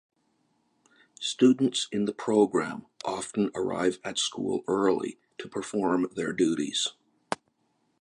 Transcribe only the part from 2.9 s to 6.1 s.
often arrive at school early to perform